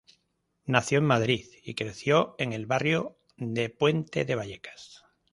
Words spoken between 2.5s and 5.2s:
el barrio de Puente de Vallecas.